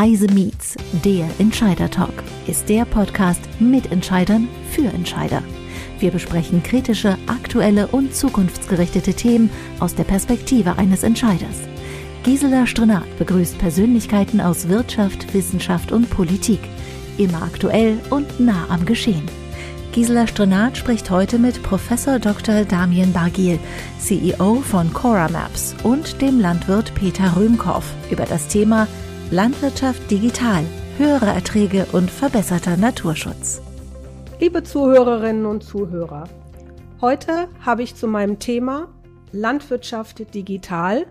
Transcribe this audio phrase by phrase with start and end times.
[0.00, 2.14] Heise Meets, der Entscheider Talk,
[2.46, 5.42] ist der Podcast mit Entscheidern für Entscheider.
[5.98, 11.68] Wir besprechen kritische, aktuelle und zukunftsgerichtete Themen aus der Perspektive eines Entscheiders.
[12.22, 16.60] Gisela Strenat begrüßt Persönlichkeiten aus Wirtschaft, Wissenschaft und Politik.
[17.18, 19.28] Immer aktuell und nah am Geschehen.
[19.92, 22.64] Gisela Strenat spricht heute mit Professor Dr.
[22.64, 23.58] Damien Bargiel,
[23.98, 28.88] CEO von Cora Maps und dem Landwirt Peter Röhmkorff über das Thema
[29.32, 30.64] Landwirtschaft digital,
[30.98, 33.62] höhere Erträge und verbesserter Naturschutz.
[34.40, 36.28] Liebe Zuhörerinnen und Zuhörer,
[37.00, 38.92] heute habe ich zu meinem Thema
[39.30, 41.06] Landwirtschaft digital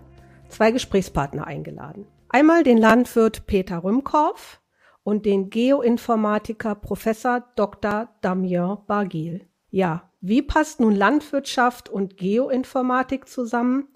[0.50, 2.06] zwei Gesprächspartner eingeladen.
[2.28, 4.60] Einmal den Landwirt Peter Rümkorff
[5.02, 8.10] und den Geoinformatiker Professor Dr.
[8.20, 9.48] Damien Bargil.
[9.70, 13.88] Ja, wie passt nun Landwirtschaft und Geoinformatik zusammen?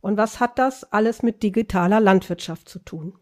[0.00, 3.18] Und was hat das alles mit digitaler Landwirtschaft zu tun?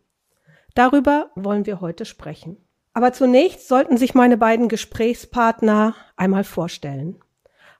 [0.74, 2.56] Darüber wollen wir heute sprechen.
[2.92, 7.20] Aber zunächst sollten sich meine beiden Gesprächspartner einmal vorstellen.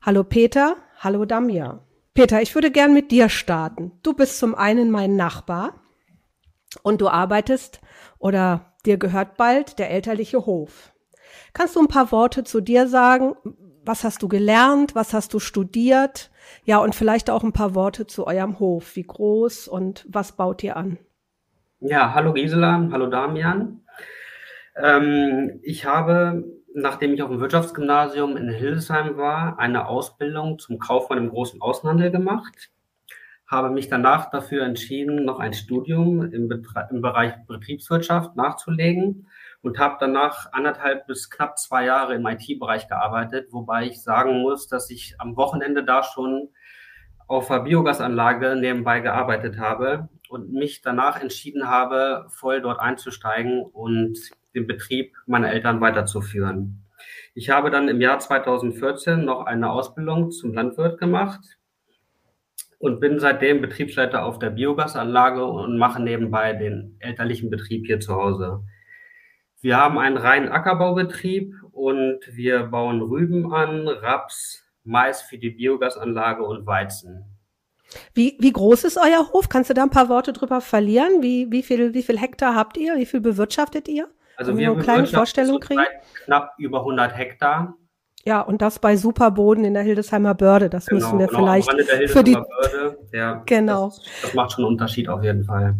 [0.01, 1.81] Hallo Peter, hallo Damia.
[2.14, 3.92] Peter, ich würde gern mit dir starten.
[4.03, 5.81] Du bist zum einen mein Nachbar
[6.83, 7.81] und du arbeitest
[8.19, 10.92] oder dir gehört bald der elterliche Hof.
[11.53, 13.34] Kannst du ein paar Worte zu dir sagen?
[13.84, 14.95] Was hast du gelernt?
[14.95, 16.31] Was hast du studiert?
[16.64, 18.95] Ja, und vielleicht auch ein paar Worte zu eurem Hof.
[18.95, 20.98] Wie groß und was baut ihr an?
[21.87, 23.83] Ja, hallo Gisela, hallo Damian.
[24.75, 31.19] Ähm, ich habe, nachdem ich auf dem Wirtschaftsgymnasium in Hildesheim war, eine Ausbildung zum Kaufmann
[31.19, 32.71] im großen Außenhandel gemacht,
[33.47, 39.29] habe mich danach dafür entschieden, noch ein Studium im, Betre im Bereich Betriebswirtschaft nachzulegen
[39.61, 44.69] und habe danach anderthalb bis knapp zwei Jahre im IT-Bereich gearbeitet, wobei ich sagen muss,
[44.69, 46.48] dass ich am Wochenende da schon
[47.27, 54.19] auf der Biogasanlage nebenbei gearbeitet habe und mich danach entschieden habe, voll dort einzusteigen und
[54.53, 56.85] den Betrieb meiner Eltern weiterzuführen.
[57.35, 61.41] Ich habe dann im Jahr 2014 noch eine Ausbildung zum Landwirt gemacht
[62.79, 68.17] und bin seitdem Betriebsleiter auf der Biogasanlage und mache nebenbei den elterlichen Betrieb hier zu
[68.17, 68.64] Hause.
[69.61, 76.42] Wir haben einen reinen Ackerbaubetrieb und wir bauen Rüben an, Raps, Mais für die Biogasanlage
[76.42, 77.33] und Weizen.
[78.13, 79.49] Wie, wie groß ist euer Hof?
[79.49, 81.23] Kannst du da ein paar Worte drüber verlieren?
[81.23, 82.97] Wie, wie, viel, wie viel Hektar habt ihr?
[82.97, 84.09] Wie viel bewirtschaftet ihr?
[84.37, 85.83] Also wir eine kleine Vorstellung kriegen.
[86.25, 87.75] Knapp über 100 Hektar.
[88.27, 90.71] Ja, und das bei Superboden in der Hildesheimer Börde.
[90.71, 92.33] Das genau, müssen wir genau, vielleicht für die.
[92.33, 93.87] Börde, ja, genau.
[93.87, 95.75] Das, das macht schon einen Unterschied auf jeden Fall.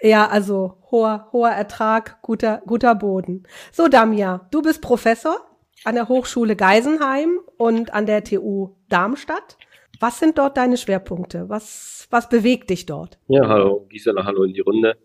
[0.00, 3.46] Ja, also hoher, hoher Ertrag, guter, guter Boden.
[3.70, 5.36] So, Damia, du bist Professor
[5.84, 9.58] an der Hochschule Geisenheim und an der TU Darmstadt.
[10.00, 11.50] Was sind dort deine Schwerpunkte?
[11.50, 13.18] Was, was bewegt dich dort?
[13.28, 14.96] Ja, hallo Gisela, hallo in die Runde.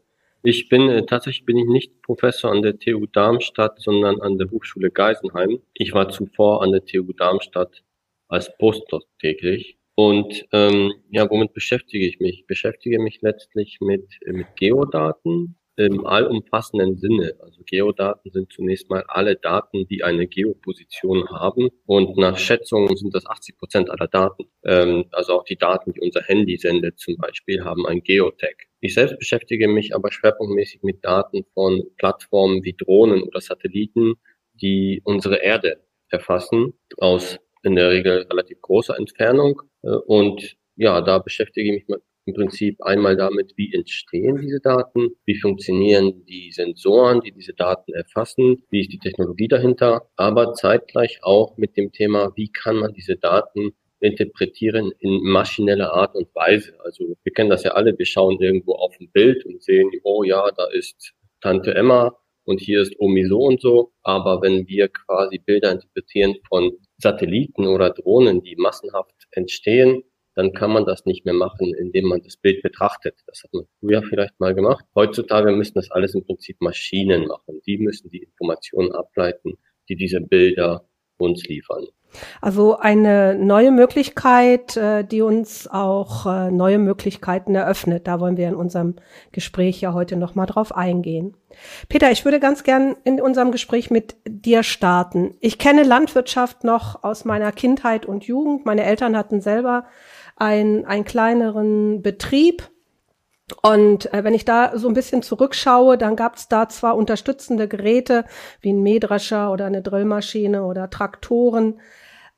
[0.42, 4.50] Ich bin äh, tatsächlich bin ich nicht Professor an der TU Darmstadt, sondern an der
[4.52, 5.60] Hochschule Geisenheim.
[5.74, 7.84] Ich war zuvor an der TU Darmstadt
[8.30, 9.78] als Postdoc täglich.
[9.96, 12.40] Und ähm, ja, womit beschäftige ich mich?
[12.40, 17.36] Ich beschäftige mich letztlich mit, mit Geodaten, im allumfassenden Sinne.
[17.40, 21.70] Also Geodaten sind zunächst mal alle Daten, die eine Geoposition haben.
[21.86, 24.46] Und nach Schätzungen sind das 80 Prozent aller Daten.
[24.64, 28.68] Ähm, also auch die Daten, die unser Handy sendet zum Beispiel, haben ein Geotag.
[28.80, 34.16] Ich selbst beschäftige mich aber schwerpunktmäßig mit Daten von Plattformen wie Drohnen oder Satelliten,
[34.54, 39.62] die unsere Erde erfassen, aus in der Regel relativ großer Entfernung.
[39.82, 45.12] Äh, und ja, da beschäftige ich mich im Prinzip einmal damit, wie entstehen diese Daten,
[45.26, 51.20] wie funktionieren die Sensoren, die diese Daten erfassen, wie ist die Technologie dahinter, aber zeitgleich
[51.22, 56.74] auch mit dem Thema, wie kann man diese Daten interpretieren in maschineller Art und Weise.
[56.84, 60.24] Also wir kennen das ja alle, wir schauen irgendwo auf ein Bild und sehen, oh
[60.24, 63.94] ja, da ist Tante Emma und hier ist Omi so und so.
[64.04, 70.04] Aber wenn wir quasi Bilder interpretieren von Satelliten oder Drohnen, die massenhaft entstehen,
[70.36, 73.24] dann kann man das nicht mehr machen, indem man das Bild betrachtet.
[73.26, 74.86] Das hat man früher vielleicht mal gemacht.
[74.94, 77.62] Heutzutage müssen das alles im Prinzip Maschinen machen.
[77.66, 79.58] Die müssen die Informationen ableiten,
[79.90, 80.88] die diese Bilder
[81.18, 81.86] uns liefern.
[82.42, 88.08] Also eine neue Möglichkeit, äh, die uns auch äh, neue Möglichkeiten eröffnet.
[88.08, 88.96] Da wollen wir in unserem
[89.32, 91.36] Gespräch ja heute nochmal drauf eingehen.
[91.90, 95.36] Peter, ich würde ganz gern in unserem Gespräch mit dir starten.
[95.40, 98.66] Ich kenne Landwirtschaft noch aus meiner Kindheit und Jugend.
[98.66, 99.86] Meine Eltern hatten selber
[100.36, 102.70] ein, einen kleineren Betrieb.
[103.62, 107.68] Und äh, wenn ich da so ein bisschen zurückschaue, dann gab es da zwar unterstützende
[107.68, 108.26] Geräte
[108.62, 111.80] wie ein Mähdrescher oder eine Drillmaschine oder Traktoren,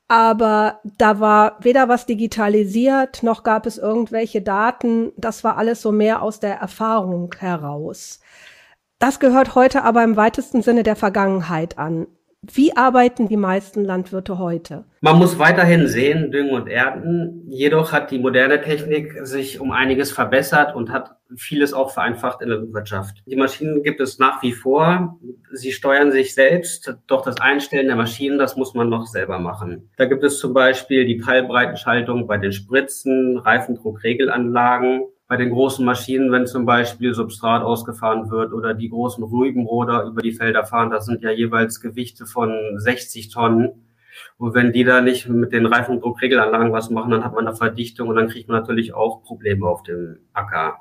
[0.09, 5.11] aber da war weder was digitalisiert, noch gab es irgendwelche Daten.
[5.17, 8.21] Das war alles so mehr aus der Erfahrung heraus.
[8.99, 12.07] Das gehört heute aber im weitesten Sinne der Vergangenheit an.
[12.53, 14.85] Wie arbeiten die meisten Landwirte heute?
[15.01, 17.43] Man muss weiterhin sehen, düngen und ernten.
[17.47, 22.49] Jedoch hat die moderne Technik sich um einiges verbessert und hat vieles auch vereinfacht in
[22.49, 23.21] der Wirtschaft.
[23.25, 25.19] Die Maschinen gibt es nach wie vor.
[25.51, 29.89] Sie steuern sich selbst, doch das Einstellen der Maschinen, das muss man noch selber machen.
[29.97, 36.31] Da gibt es zum Beispiel die Teilbreitenschaltung bei den Spritzen, Reifendruckregelanlagen bei den großen Maschinen,
[36.31, 41.05] wenn zum Beispiel Substrat ausgefahren wird oder die großen Rübenroder über die Felder fahren, das
[41.05, 43.83] sind ja jeweils Gewichte von 60 Tonnen.
[44.37, 48.07] Und wenn die da nicht mit den Reifendruckregelanlagen was machen, dann hat man eine Verdichtung
[48.07, 50.77] und dann kriegt man natürlich auch Probleme auf dem Acker.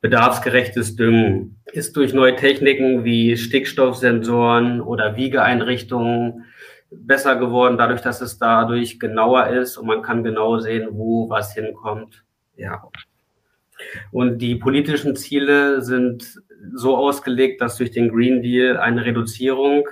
[0.00, 6.44] Bedarfsgerechtes Düngen ist durch neue Techniken wie Stickstoffsensoren oder Wiegeeinrichtungen
[6.90, 11.54] besser geworden, dadurch, dass es dadurch genauer ist und man kann genau sehen, wo was
[11.54, 12.24] hinkommt.
[12.56, 12.82] Ja.
[14.12, 16.40] Und die politischen Ziele sind
[16.74, 19.88] so ausgelegt, dass durch den Green Deal eine Reduzierung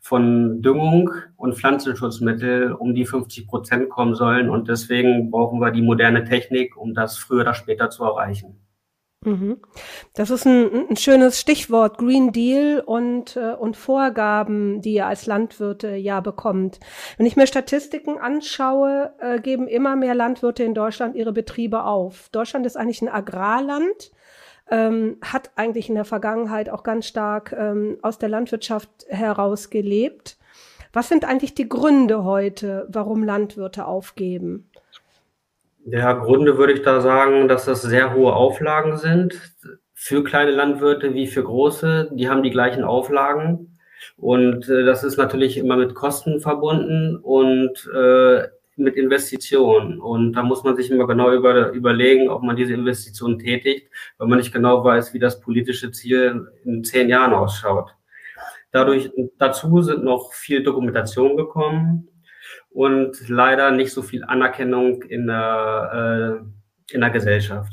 [0.00, 4.50] von Düngung und Pflanzenschutzmittel um die 50 Prozent kommen sollen.
[4.50, 8.58] Und deswegen brauchen wir die moderne Technik, um das früher oder später zu erreichen.
[9.24, 9.58] Mhm.
[10.14, 15.26] Das ist ein, ein, schönes Stichwort, Green Deal und, äh, und Vorgaben, die ihr als
[15.26, 16.80] Landwirte ja bekommt.
[17.16, 22.30] Wenn ich mir Statistiken anschaue, äh, geben immer mehr Landwirte in Deutschland ihre Betriebe auf.
[22.30, 24.10] Deutschland ist eigentlich ein Agrarland,
[24.68, 30.36] ähm, hat eigentlich in der Vergangenheit auch ganz stark ähm, aus der Landwirtschaft heraus gelebt.
[30.92, 34.68] Was sind eigentlich die Gründe heute, warum Landwirte aufgeben?
[35.84, 39.40] Ja, Gründe würde ich da sagen, dass das sehr hohe Auflagen sind.
[39.94, 43.78] Für kleine Landwirte wie für große, die haben die gleichen Auflagen.
[44.16, 50.00] Und äh, das ist natürlich immer mit Kosten verbunden und äh, mit Investitionen.
[50.00, 53.88] Und da muss man sich immer genau über, überlegen, ob man diese Investitionen tätigt,
[54.18, 57.94] weil man nicht genau weiß, wie das politische Ziel in zehn Jahren ausschaut.
[58.70, 62.08] Dadurch, dazu sind noch viel Dokumentation gekommen
[62.74, 66.40] und leider nicht so viel Anerkennung in der,
[66.90, 67.72] äh, in der Gesellschaft.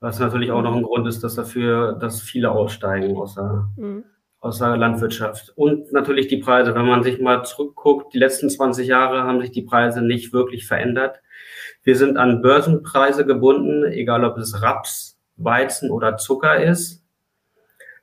[0.00, 4.04] Was natürlich auch noch ein Grund ist, dass dafür, dass viele aussteigen aus der, mhm.
[4.40, 5.52] aus der Landwirtschaft.
[5.56, 6.74] Und natürlich die Preise.
[6.74, 10.66] Wenn man sich mal zurückguckt, die letzten 20 Jahre haben sich die Preise nicht wirklich
[10.66, 11.20] verändert.
[11.82, 17.04] Wir sind an Börsenpreise gebunden, egal ob es Raps, Weizen oder Zucker ist.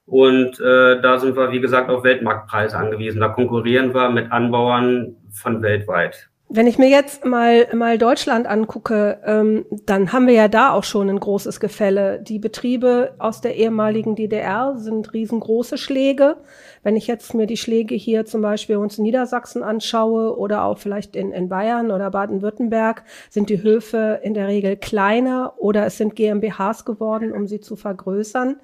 [0.05, 3.21] Und äh, da sind wir, wie gesagt, auf Weltmarktpreise angewiesen.
[3.21, 6.29] Da konkurrieren wir mit Anbauern von weltweit.
[6.47, 10.83] Wenn ich mir jetzt mal, mal Deutschland angucke, ähm, dann haben wir ja da auch
[10.83, 12.19] schon ein großes Gefälle.
[12.21, 16.37] Die Betriebe aus der ehemaligen DDR sind riesengroße Schläge.
[16.83, 20.77] Wenn ich jetzt mir die Schläge hier zum Beispiel uns in Niedersachsen anschaue oder auch
[20.77, 25.97] vielleicht in, in Bayern oder Baden-Württemberg, sind die Höfe in der Regel kleiner oder es
[25.97, 28.57] sind GmbHs geworden, um sie zu vergrößern.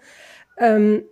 [0.59, 1.05] Ähm,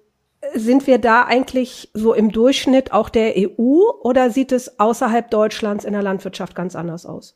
[0.53, 5.86] sind wir da eigentlich so im Durchschnitt auch der EU oder sieht es außerhalb Deutschlands
[5.86, 7.36] in der Landwirtschaft ganz anders aus?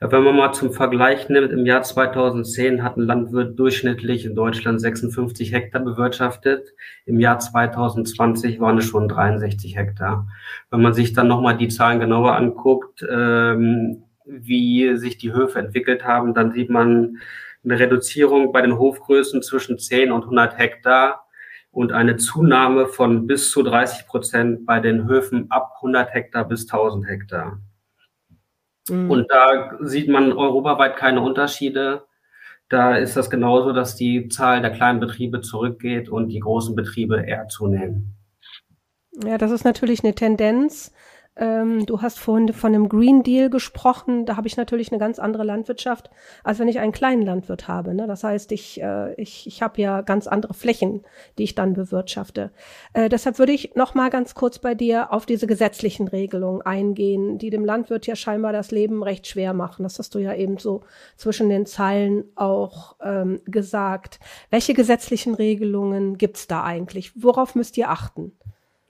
[0.00, 4.34] Ja, wenn man mal zum Vergleich nimmt, im Jahr 2010 hat ein Landwirt durchschnittlich in
[4.34, 6.74] Deutschland 56 Hektar bewirtschaftet.
[7.06, 10.26] Im Jahr 2020 waren es schon 63 Hektar.
[10.70, 16.04] Wenn man sich dann nochmal die Zahlen genauer anguckt, ähm, wie sich die Höfe entwickelt
[16.04, 17.18] haben, dann sieht man
[17.64, 21.26] eine Reduzierung bei den Hofgrößen zwischen 10 und 100 Hektar
[21.72, 26.70] und eine Zunahme von bis zu 30 Prozent bei den Höfen ab 100 Hektar bis
[26.70, 27.58] 1000 Hektar.
[28.88, 29.10] Mhm.
[29.10, 32.04] Und da sieht man europaweit keine Unterschiede.
[32.68, 37.22] Da ist das genauso, dass die Zahl der kleinen Betriebe zurückgeht und die großen Betriebe
[37.22, 38.16] eher zunehmen.
[39.24, 40.92] Ja, das ist natürlich eine Tendenz,
[41.34, 44.26] ähm, du hast vorhin von einem Green Deal gesprochen.
[44.26, 46.10] Da habe ich natürlich eine ganz andere Landwirtschaft,
[46.44, 47.94] als wenn ich einen kleinen Landwirt habe.
[47.94, 48.06] Ne?
[48.06, 51.02] Das heißt, ich, äh, ich, ich habe ja ganz andere Flächen,
[51.38, 52.50] die ich dann bewirtschafte.
[52.92, 57.38] Äh, deshalb würde ich noch mal ganz kurz bei dir auf diese gesetzlichen Regelungen eingehen,
[57.38, 59.84] die dem Landwirt ja scheinbar das Leben recht schwer machen.
[59.84, 60.82] Das hast du ja eben so
[61.16, 64.20] zwischen den Zeilen auch ähm, gesagt.
[64.50, 67.22] Welche gesetzlichen Regelungen gibt's da eigentlich?
[67.22, 68.32] Worauf müsst ihr achten?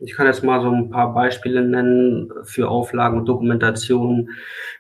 [0.05, 4.31] Ich kann jetzt mal so ein paar Beispiele nennen für Auflagen und Dokumentationen.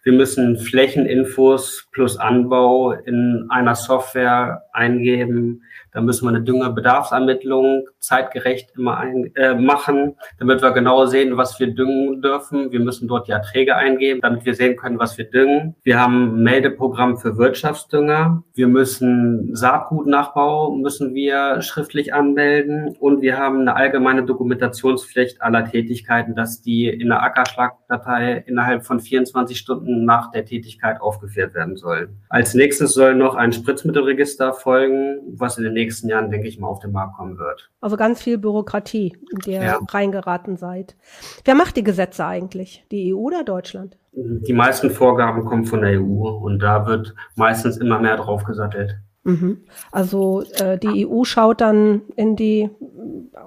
[0.02, 5.62] Wir müssen Flächeninfos plus Anbau in einer Software eingeben.
[5.92, 11.60] Da müssen wir eine Düngerbedarfsermittlung zeitgerecht immer ein, äh, machen, damit wir genau sehen, was
[11.60, 12.72] wir düngen dürfen.
[12.72, 15.76] Wir müssen dort die Erträge eingeben, damit wir sehen können, was wir düngen.
[15.82, 18.42] Wir haben ein Meldeprogramm für Wirtschaftsdünger.
[18.54, 26.34] Wir müssen Saatgutnachbau müssen wir schriftlich anmelden und wir haben eine allgemeine Dokumentationspflicht aller Tätigkeiten,
[26.34, 32.20] dass die in der Ackerschlagdatei innerhalb von 24 Stunden nach der Tätigkeit aufgeführt werden sollen.
[32.28, 36.68] Als nächstes soll noch ein Spritzmittelregister folgen, was in den nächsten Jahren, denke ich mal,
[36.68, 37.70] auf den Markt kommen wird.
[37.80, 39.78] Also ganz viel Bürokratie, in der ja.
[39.88, 40.96] reingeraten seid.
[41.44, 42.84] Wer macht die Gesetze eigentlich?
[42.90, 43.96] Die EU oder Deutschland?
[44.12, 48.98] Die meisten Vorgaben kommen von der EU und da wird meistens immer mehr drauf gesattelt.
[49.24, 49.58] Mhm.
[49.90, 52.70] Also äh, die EU schaut dann in die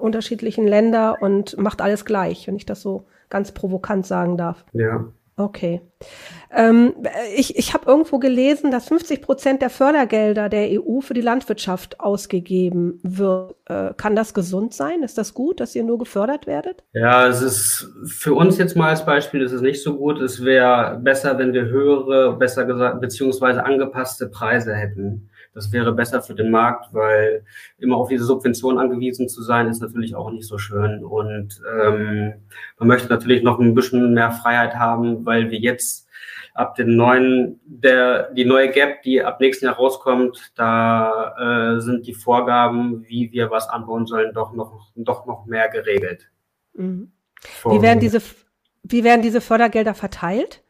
[0.00, 4.64] unterschiedlichen Länder und macht alles gleich, wenn ich das so ganz provokant sagen darf.
[4.72, 5.04] Ja.
[5.38, 5.82] Okay.
[6.50, 6.94] Ähm,
[7.36, 12.00] ich ich habe irgendwo gelesen, dass 50 Prozent der Fördergelder der EU für die Landwirtschaft
[12.00, 13.54] ausgegeben wird.
[13.66, 15.02] Äh, kann das gesund sein?
[15.02, 16.84] Ist das gut, dass ihr nur gefördert werdet?
[16.94, 20.22] Ja, es ist für uns jetzt mal als Beispiel ist es nicht so gut.
[20.22, 25.28] Es wäre besser, wenn wir höhere, besser gesagt, beziehungsweise angepasste Preise hätten.
[25.56, 27.42] Das wäre besser für den Markt, weil
[27.78, 31.02] immer auf diese Subvention angewiesen zu sein, ist natürlich auch nicht so schön.
[31.02, 32.34] Und ähm,
[32.78, 36.08] man möchte natürlich noch ein bisschen mehr Freiheit haben, weil wir jetzt
[36.52, 42.06] ab den neuen, der, die neue Gap, die ab nächsten Jahr rauskommt, da äh, sind
[42.06, 46.30] die Vorgaben, wie wir was anbauen sollen, doch noch, doch noch mehr geregelt.
[46.74, 47.12] Mhm.
[47.64, 48.20] Wie werden diese,
[48.82, 50.62] wie werden diese Fördergelder verteilt?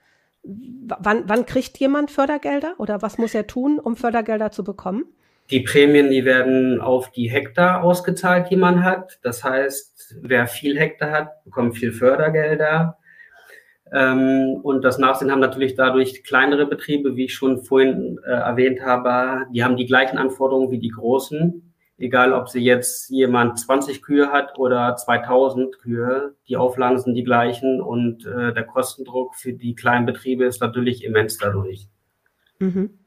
[0.46, 5.04] Wann, wann kriegt jemand Fördergelder oder was muss er tun, um Fördergelder zu bekommen?
[5.50, 9.18] Die Prämien, die werden auf die Hektar ausgezahlt, die man hat.
[9.22, 12.98] Das heißt, wer viel Hektar hat, bekommt viel Fördergelder.
[13.92, 18.80] Ähm, und das Nachsehen haben natürlich dadurch kleinere Betriebe, wie ich schon vorhin äh, erwähnt
[18.80, 24.02] habe, die haben die gleichen Anforderungen wie die großen egal ob sie jetzt jemand 20
[24.02, 29.52] Kühe hat oder 2000 Kühe, die Auflagen sind die gleichen und äh, der Kostendruck für
[29.52, 31.88] die kleinen Betriebe ist natürlich immens dadurch.
[32.58, 32.98] Mhm.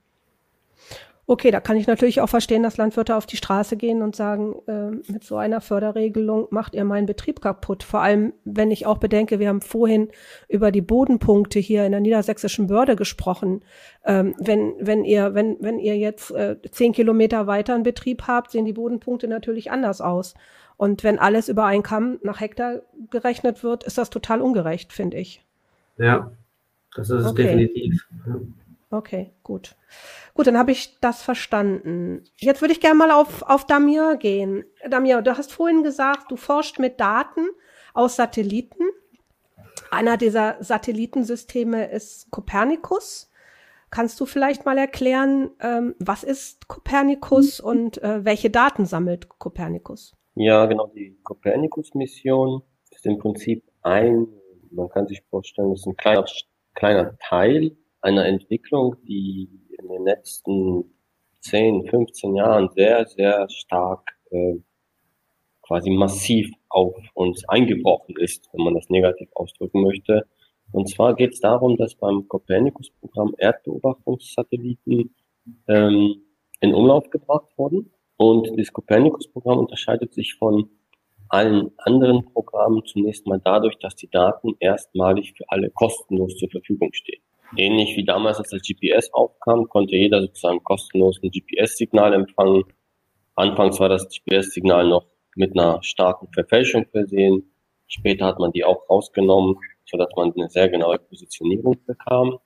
[1.30, 4.56] Okay, da kann ich natürlich auch verstehen, dass Landwirte auf die Straße gehen und sagen,
[4.66, 7.84] äh, mit so einer Förderregelung macht ihr meinen Betrieb kaputt.
[7.84, 10.10] Vor allem, wenn ich auch bedenke, wir haben vorhin
[10.48, 13.64] über die Bodenpunkte hier in der niedersächsischen Börde gesprochen.
[14.06, 18.50] Ähm, wenn, wenn ihr, wenn, wenn ihr jetzt äh, zehn Kilometer weiter einen Betrieb habt,
[18.50, 20.34] sehen die Bodenpunkte natürlich anders aus.
[20.78, 22.82] Und wenn alles über einen Kamm nach Hektar
[23.12, 25.46] gerechnet wird, ist das total ungerecht, finde ich.
[26.00, 26.32] Ja,
[26.96, 27.44] das ist es okay.
[27.44, 28.08] definitiv.
[28.92, 29.76] Okay, gut.
[30.34, 32.24] Gut, dann habe ich das verstanden.
[32.38, 34.66] Jetzt würde ich gerne mal auf, auf Damir gehen.
[34.90, 37.48] Damir, du hast vorhin gesagt, du forscht mit Daten
[37.94, 38.84] aus Satelliten.
[39.92, 43.32] Einer dieser Satellitensysteme ist Copernicus.
[43.92, 50.16] Kannst du vielleicht mal erklären, ähm, was ist Copernicus und äh, welche Daten sammelt Copernicus?
[50.36, 50.88] Ja, genau.
[50.96, 54.28] Die Copernicus-Mission ist im Prinzip ein,
[54.72, 56.26] man kann sich vorstellen, ist ein kleiner,
[56.76, 60.86] kleiner Teil einer Entwicklung, die in den letzten
[61.42, 64.56] 10, 15 Jahren sehr, sehr stark äh,
[65.62, 70.26] quasi massiv auf uns eingebrochen ist, wenn man das negativ ausdrücken möchte.
[70.72, 75.16] Und zwar geht es darum, dass beim Copernicus-Programm Erdbeobachtungssatelliten
[75.68, 76.22] ähm,
[76.60, 77.92] in Umlauf gebracht wurden.
[78.18, 80.70] Und das Copernicus-Programm unterscheidet sich von
[81.30, 86.92] allen anderen Programmen zunächst mal dadurch, dass die Daten erstmalig für alle kostenlos zur Verfügung
[86.94, 87.22] stehen.
[87.58, 92.64] Ähnlich wie damals, als das GPS aufkam, konnte jeder sozusagen kostenlos ein GPS-Signal empfangen.
[93.36, 97.52] Anfangs war das GPS-Signal noch mit einer starken Verfälschung versehen.
[97.88, 102.38] Später hat man die auch rausgenommen, sodass man eine sehr genaue Positionierung bekam.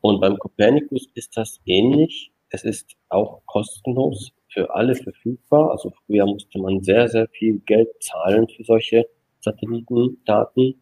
[0.00, 2.30] Und beim Copernicus ist das ähnlich.
[2.50, 5.72] Es ist auch kostenlos für alle verfügbar.
[5.72, 9.08] Also früher musste man sehr, sehr viel Geld zahlen für solche
[9.40, 10.80] Satellitendaten.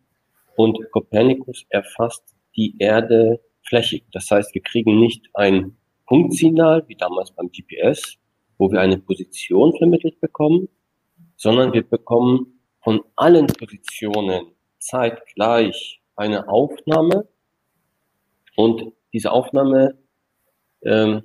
[0.56, 4.04] Und Copernicus erfasst die Erde flächig.
[4.12, 8.18] Das heißt, wir kriegen nicht ein Punktsignal, wie damals beim GPS,
[8.58, 10.68] wo wir eine Position vermittelt bekommen,
[11.37, 17.28] sondern wir bekommen von allen Positionen zeitgleich eine Aufnahme
[18.56, 19.99] und diese Aufnahme,
[20.82, 21.23] ähm,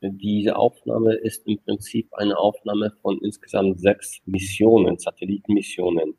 [0.00, 6.18] diese Aufnahme ist im Prinzip eine Aufnahme von insgesamt sechs Missionen, Satellitenmissionen.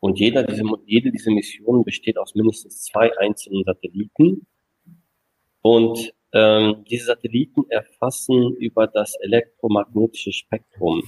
[0.00, 4.46] Und jeder diese, jede dieser Missionen besteht aus mindestens zwei einzelnen Satelliten.
[5.62, 11.02] Und ähm, diese Satelliten erfassen über das elektromagnetische Spektrum.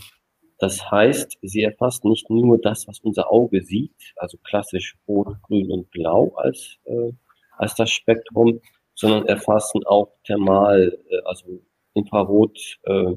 [0.59, 5.71] Das heißt, sie erfassen nicht nur das, was unser Auge sieht, also klassisch Rot, Grün
[5.71, 7.13] und Blau als, äh,
[7.59, 8.61] als das Spektrum,
[8.95, 11.61] sondern erfassen auch Thermal, äh, also
[11.95, 13.15] Infrarot, äh,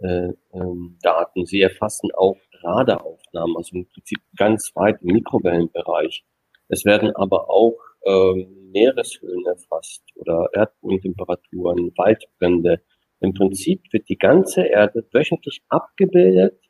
[0.00, 1.46] äh, ähm, Daten.
[1.46, 6.24] Sie erfassen auch Radaraufnahmen, also im Prinzip ganz weit im Mikrowellenbereich.
[6.68, 12.80] Es werden aber auch ähm, Meereshöhlen erfasst oder Erdbodentemperaturen, Waldbrände.
[13.20, 16.60] Im Prinzip wird die ganze Erde wöchentlich abgebildet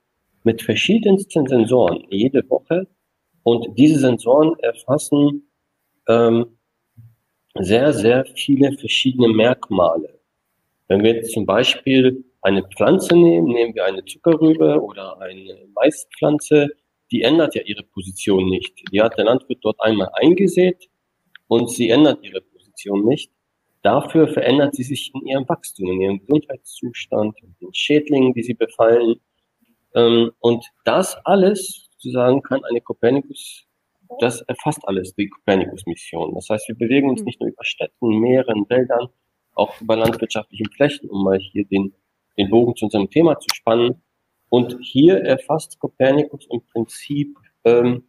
[0.45, 2.87] mit verschiedensten Sensoren jede Woche.
[3.43, 5.51] Und diese Sensoren erfassen
[6.09, 6.59] ähm,
[7.55, 10.21] sehr, sehr viele verschiedene Merkmale.
[10.87, 16.69] Wenn wir jetzt zum Beispiel eine Pflanze nehmen, nehmen wir eine Zuckerrübe oder eine Maispflanze,
[17.11, 18.83] die ändert ja ihre Position nicht.
[18.93, 20.89] Die hat der Landwirt dort einmal eingesät
[21.49, 23.33] und sie ändert ihre Position nicht.
[23.83, 28.55] Dafür verändert sie sich in ihrem Wachstum, in ihrem Gesundheitszustand, in den Schädlingen, die sie
[28.55, 29.17] befallen.
[29.95, 33.67] Ähm, und das alles, sozusagen, kann eine Kopernikus,
[34.21, 36.35] das erfasst alles, die Kopernikus-Mission.
[36.35, 37.27] Das heißt, wir bewegen uns hm.
[37.27, 39.09] nicht nur über Städten, Meeren, Wäldern,
[39.55, 41.95] auch über landwirtschaftlichen Flächen, um mal hier den,
[42.37, 44.03] den Bogen zu unserem Thema zu spannen.
[44.51, 48.08] Und hier erfasst Kopernikus im Prinzip ähm,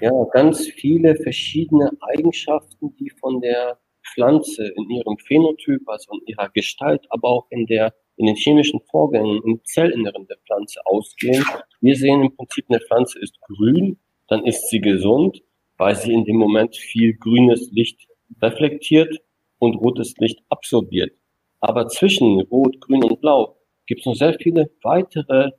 [0.00, 3.78] ja, ganz viele verschiedene Eigenschaften, die von der
[4.12, 8.80] Pflanze in ihrem Phänotyp, also in ihrer Gestalt, aber auch in der in den chemischen
[8.90, 11.44] Vorgängen im Zellinneren der Pflanze ausgehen.
[11.80, 15.42] Wir sehen im Prinzip, eine Pflanze ist grün, dann ist sie gesund,
[15.78, 18.06] weil sie in dem Moment viel grünes Licht
[18.40, 19.18] reflektiert
[19.58, 21.12] und rotes Licht absorbiert.
[21.60, 23.56] Aber zwischen Rot, Grün und Blau
[23.86, 25.50] gibt es noch sehr viele weitere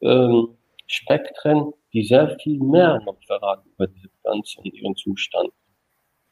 [0.00, 0.56] ähm,
[0.86, 5.50] Spektren, die sehr viel mehr noch verraten über diese Pflanze und ihren Zustand.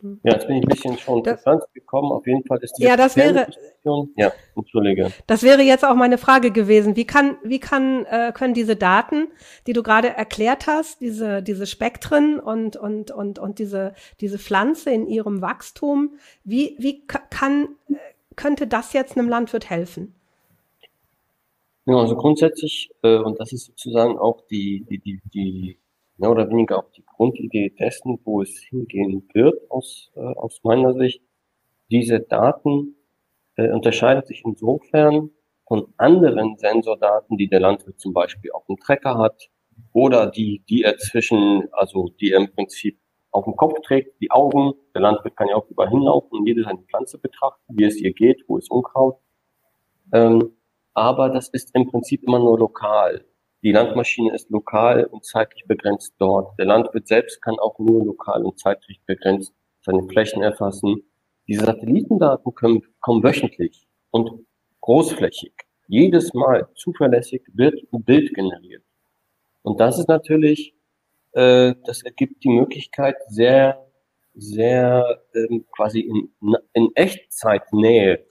[0.03, 0.21] Mhm.
[0.25, 2.13] Ja, jetzt bin ich ein bisschen schon das, gekommen.
[2.13, 3.47] Auf jeden Fall ist die ja, das wäre,
[4.17, 5.13] ja, entschuldige.
[5.27, 6.97] Das wäre jetzt auch meine Frage gewesen.
[6.97, 9.29] Wie kann, wie kann, äh, können diese Daten,
[9.67, 14.91] die du gerade erklärt hast, diese, diese Spektren und, und, und, und diese, diese Pflanze
[14.91, 16.15] in ihrem Wachstum,
[16.45, 17.69] wie, wie kann,
[18.37, 20.15] könnte das jetzt einem Landwirt helfen?
[21.87, 25.79] Ja, also grundsätzlich, äh, und das ist sozusagen auch die, die, die, die
[26.19, 30.93] mehr oder weniger auch die Grundidee dessen, wo es hingehen wird aus, äh, aus meiner
[30.95, 31.23] Sicht.
[31.91, 32.97] Diese Daten
[33.57, 35.31] äh, unterscheiden sich insofern
[35.67, 39.49] von anderen Sensordaten, die der Landwirt zum Beispiel auf dem Trecker hat
[39.93, 42.99] oder die, die er zwischen, also die er im Prinzip
[43.31, 44.73] auf dem Kopf trägt, die Augen.
[44.95, 48.13] Der Landwirt kann ja auch überall hinlaufen und jede seine Pflanze betrachten, wie es ihr
[48.13, 49.19] geht, wo ist Unkraut.
[50.13, 50.53] Ähm,
[50.95, 53.25] aber das ist im Prinzip immer nur lokal.
[53.63, 56.59] Die Landmaschine ist lokal und zeitlich begrenzt dort.
[56.59, 59.53] Der Landwirt selbst kann auch nur lokal und zeitlich begrenzt
[59.83, 61.03] seine Flächen erfassen.
[61.47, 64.47] Diese Satellitendaten können, kommen wöchentlich und
[64.81, 65.53] großflächig.
[65.89, 68.85] Jedes Mal zuverlässig wird ein Bild generiert.
[69.63, 70.75] Und das ist natürlich,
[71.33, 73.87] äh, das ergibt die Möglichkeit, sehr,
[74.35, 76.33] sehr ähm, quasi in,
[76.73, 78.25] in Echtzeitnähe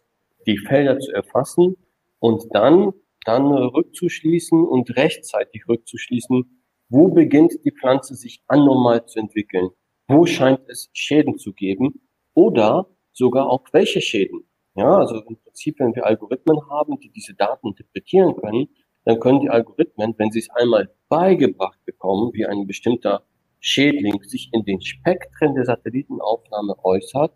[0.47, 1.75] die Felder zu erfassen
[2.19, 2.93] und dann
[3.25, 9.69] dann rückzuschließen und rechtzeitig rückzuschließen, wo beginnt die Pflanze sich anormal zu entwickeln,
[10.07, 12.01] wo scheint es Schäden zu geben
[12.33, 14.43] oder sogar auch welche Schäden.
[14.75, 18.69] Ja, also im Prinzip, wenn wir Algorithmen haben, die diese Daten interpretieren können,
[19.03, 23.23] dann können die Algorithmen, wenn sie es einmal beigebracht bekommen, wie ein bestimmter
[23.59, 27.33] Schädling sich in den Spektren der Satellitenaufnahme äußert,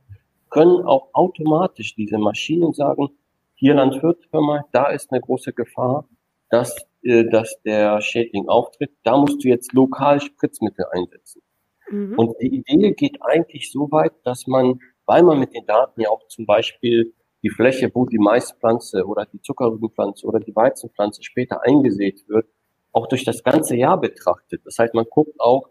[0.50, 3.10] können auch automatisch diese Maschinen sagen,
[3.64, 6.06] hier Landwirt, hör mal, da ist eine große Gefahr,
[6.50, 8.92] dass, äh, dass der Schädling auftritt.
[9.04, 11.42] Da musst du jetzt lokal Spritzmittel einsetzen.
[11.90, 12.20] Mhm.
[12.20, 16.10] Und die Idee geht eigentlich so weit, dass man, weil man mit den Daten ja
[16.10, 21.64] auch zum Beispiel die Fläche, wo die Maispflanze oder die Zuckerrübenpflanze oder die Weizenpflanze später
[21.64, 22.48] eingesät wird,
[22.92, 24.64] auch durch das ganze Jahr betrachtet.
[24.66, 25.70] Das heißt, man guckt auch,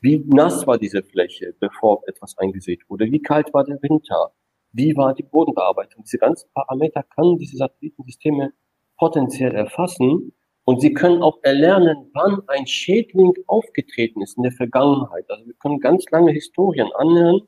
[0.00, 4.32] wie nass war diese Fläche, bevor etwas eingesät wurde, wie kalt war der Winter,
[4.76, 6.04] wie war die Bodenbearbeitung.
[6.04, 8.52] Diese ganzen Parameter können diese Satellitensysteme
[8.98, 10.32] potenziell erfassen
[10.64, 15.24] und sie können auch erlernen, wann ein Schädling aufgetreten ist in der Vergangenheit.
[15.30, 17.42] Also wir können ganz lange Historien anhören.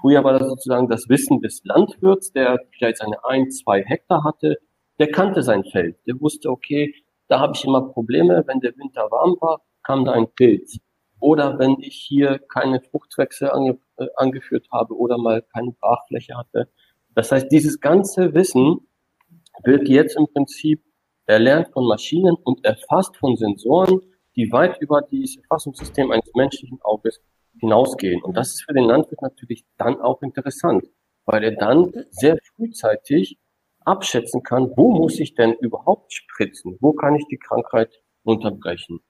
[0.00, 4.58] Früher war das sozusagen das Wissen des Landwirts, der vielleicht seine ein, zwei Hektar hatte.
[4.98, 5.96] Der kannte sein Feld.
[6.06, 6.94] Der wusste, okay,
[7.28, 8.44] da habe ich immer Probleme.
[8.46, 10.78] Wenn der Winter warm war, kam da ein Pilz.
[11.20, 13.48] Oder wenn ich hier keine Fruchtwechsel
[13.98, 16.68] äh, angeführt habe oder mal keine Brachfläche hatte.
[17.14, 18.88] Das heißt, dieses ganze Wissen
[19.64, 20.82] wird jetzt im Prinzip
[21.26, 24.00] erlernt von Maschinen und erfasst von Sensoren,
[24.36, 27.20] die weit über dieses Erfassungssystem eines menschlichen Auges
[27.58, 28.22] hinausgehen.
[28.22, 30.84] Und das ist für den Landwirt natürlich dann auch interessant,
[31.24, 33.38] weil er dann sehr frühzeitig
[33.80, 36.76] abschätzen kann, wo muss ich denn überhaupt spritzen?
[36.80, 37.90] Wo kann ich die Krankheit
[38.22, 39.00] unterbrechen?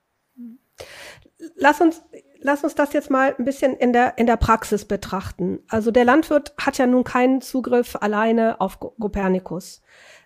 [1.56, 2.02] Lass uns,
[2.40, 5.60] lass uns das jetzt mal ein bisschen in der, in der Praxis betrachten.
[5.68, 9.82] Also der Landwirt hat ja nun keinen Zugriff alleine auf Copernicus.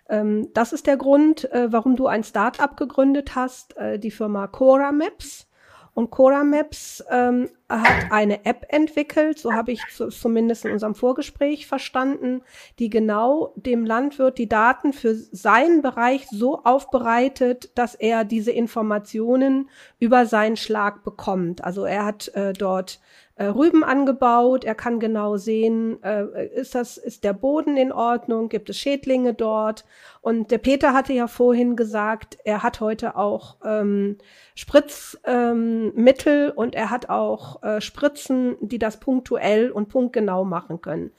[0.09, 4.47] Ähm, das ist der Grund, äh, warum du ein Start-up gegründet hast, äh, die Firma
[4.47, 5.47] Cora Maps.
[5.95, 11.67] Und Cora Maps ähm, hat eine App entwickelt, so habe ich zumindest in unserem Vorgespräch
[11.67, 12.41] verstanden,
[12.79, 19.69] die genau dem Landwirt die Daten für seinen Bereich so aufbereitet, dass er diese Informationen
[19.99, 21.63] über seinen Schlag bekommt.
[21.63, 22.99] Also er hat äh, dort
[23.35, 24.63] äh, Rüben angebaut.
[24.63, 28.49] Er kann genau sehen, äh, ist das, ist der Boden in Ordnung?
[28.49, 29.85] Gibt es Schädlinge dort?
[30.21, 34.17] Und der Peter hatte ja vorhin gesagt, er hat heute auch ähm,
[34.55, 41.11] Spritzmittel ähm, und er hat auch äh, Spritzen, die das punktuell und punktgenau machen können.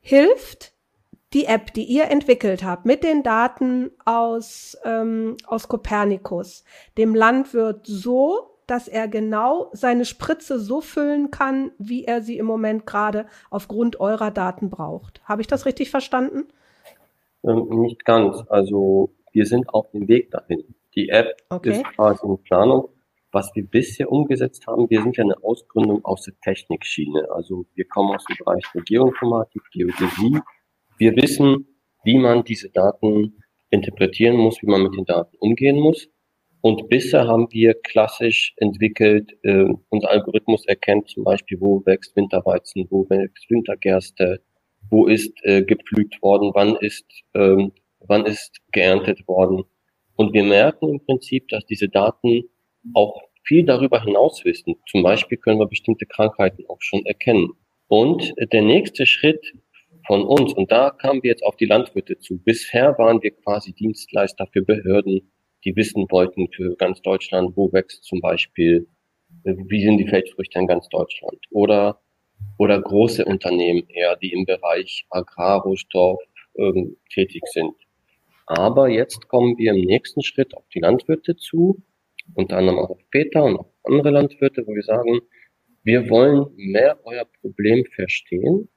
[0.00, 0.74] Hilft
[1.32, 6.64] die App, die ihr entwickelt habt, mit den Daten aus, ähm, aus Copernicus,
[6.98, 12.46] dem Landwirt so, dass er genau seine Spritze so füllen kann, wie er sie im
[12.46, 15.20] Moment gerade aufgrund eurer Daten braucht.
[15.24, 16.46] Habe ich das richtig verstanden?
[17.42, 18.44] Ähm, nicht ganz.
[18.48, 20.76] Also wir sind auf dem Weg dahin.
[20.94, 21.72] Die App okay.
[21.72, 22.90] ist quasi in Planung.
[23.32, 27.28] Was wir bisher umgesetzt haben, wir sind ja eine Ausgründung aus der Technikschiene.
[27.30, 30.40] Also wir kommen aus dem Bereich der Geoinformatik, Geodäsie.
[30.96, 31.66] Wir wissen,
[32.04, 36.08] wie man diese Daten interpretieren muss, wie man mit den Daten umgehen muss.
[36.62, 42.86] Und bisher haben wir klassisch entwickelt, äh, unser Algorithmus erkennt zum Beispiel, wo wächst Winterweizen,
[42.90, 44.42] wo wächst Wintergerste,
[44.90, 49.64] wo ist äh, gepflügt worden, wann ist, ähm, wann ist geerntet worden.
[50.16, 52.42] Und wir merken im Prinzip, dass diese Daten
[52.92, 54.76] auch viel darüber hinaus wissen.
[54.86, 57.48] Zum Beispiel können wir bestimmte Krankheiten auch schon erkennen.
[57.88, 59.44] Und der nächste Schritt
[60.06, 62.38] von uns, und da kamen wir jetzt auf die Landwirte zu.
[62.38, 65.30] Bisher waren wir quasi Dienstleister für Behörden,
[65.64, 68.88] die wissen wollten für ganz Deutschland, wo wächst zum Beispiel,
[69.44, 72.00] äh, wie sind die Feldfrüchte in ganz Deutschland oder
[72.58, 76.20] oder große Unternehmen eher, die im Bereich Agrarrohstoff
[76.56, 77.74] ähm, tätig sind.
[78.46, 81.82] Aber jetzt kommen wir im nächsten Schritt auf die Landwirte zu,
[82.34, 85.20] unter anderem auch auf Peter und auf andere Landwirte, wo wir sagen,
[85.82, 88.68] wir wollen mehr euer Problem verstehen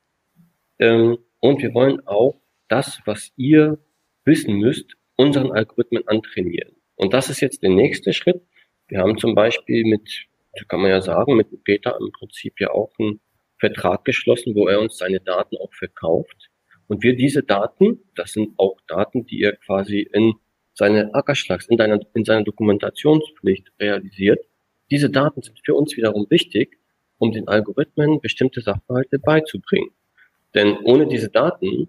[0.79, 3.79] ähm, und wir wollen auch das, was ihr
[4.25, 6.75] wissen müsst, unseren Algorithmen antrainieren.
[6.95, 8.41] Und das ist jetzt der nächste Schritt.
[8.87, 10.27] Wir haben zum Beispiel mit,
[10.67, 13.19] kann man ja sagen, mit Peter im Prinzip ja auch einen
[13.57, 16.49] Vertrag geschlossen, wo er uns seine Daten auch verkauft.
[16.87, 20.33] Und wir diese Daten, das sind auch Daten, die er quasi in
[20.73, 24.39] seine Ackerschlags, in, deiner, in seiner Dokumentationspflicht realisiert.
[24.91, 26.77] Diese Daten sind für uns wiederum wichtig,
[27.17, 29.91] um den Algorithmen bestimmte Sachverhalte beizubringen.
[30.53, 31.87] Denn ohne diese Daten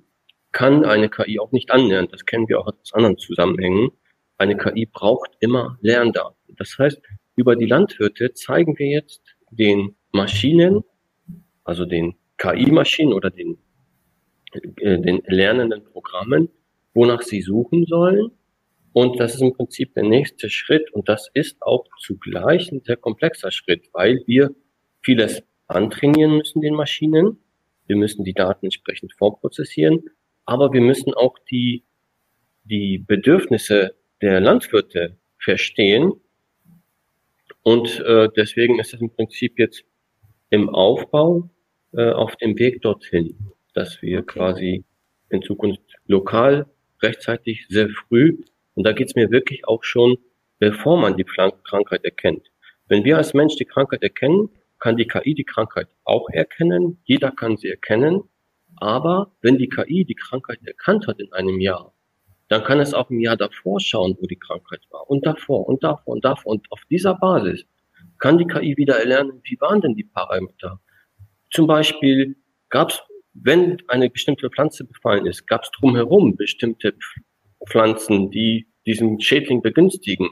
[0.55, 2.09] kann eine KI auch nicht annähern.
[2.11, 3.91] Das kennen wir auch aus anderen Zusammenhängen.
[4.39, 6.55] Eine KI braucht immer Lerndaten.
[6.57, 7.03] Das heißt,
[7.37, 10.85] über die Landwirte zeigen wir jetzt den Maschinen,
[11.65, 13.59] also den KI-Maschinen oder den,
[14.53, 16.49] äh, den lernenden Programmen,
[16.95, 18.31] wonach sie suchen sollen.
[18.93, 20.93] Und das ist im Prinzip der nächste Schritt.
[20.93, 24.55] Und das ist auch zugleich ein sehr komplexer Schritt, weil wir
[25.03, 27.41] vieles antrainieren müssen den Maschinen.
[27.89, 30.05] Wir müssen die Daten entsprechend vorprozessieren
[30.45, 31.85] aber wir müssen auch die,
[32.65, 36.13] die Bedürfnisse der Landwirte verstehen.
[37.63, 39.85] Und äh, deswegen ist es im Prinzip jetzt
[40.51, 41.49] im Aufbau
[41.93, 43.37] äh, auf dem Weg dorthin,
[43.75, 44.33] dass wir okay.
[44.33, 44.85] quasi
[45.31, 46.67] in Zukunft lokal,
[47.03, 48.39] rechtzeitig, sehr früh,
[48.75, 50.19] und da geht's mir wirklich auch schon,
[50.59, 52.51] bevor man die Krankheit erkennt.
[52.89, 57.01] Wenn wir als Mensch die Krankheit erkennen, kann die KI die Krankheit auch erkennen.
[57.05, 58.23] Jeder kann sie erkennen.
[58.77, 61.93] Aber wenn die KI die Krankheit erkannt hat in einem Jahr,
[62.49, 65.09] dann kann es auch im Jahr davor schauen, wo die Krankheit war.
[65.09, 66.53] Und davor und davor und davor.
[66.53, 67.65] Und auf dieser Basis
[68.19, 70.81] kann die KI wieder erlernen, wie waren denn die Parameter.
[71.51, 72.37] Zum Beispiel
[72.69, 76.95] gab es, wenn eine bestimmte Pflanze befallen ist, gab es drumherum bestimmte
[77.67, 80.29] Pflanzen, die diesen Schädling begünstigen.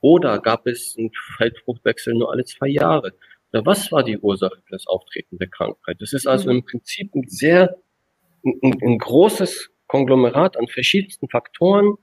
[0.00, 3.14] Oder gab es einen Feldfruchtwechsel nur alle zwei Jahre.
[3.52, 5.96] Oder was war die Ursache für das Auftreten der Krankheit?
[6.00, 6.58] Das ist also mhm.
[6.58, 7.76] im Prinzip ein sehr,
[8.44, 11.96] ein, ein großes Konglomerat an verschiedensten Faktoren,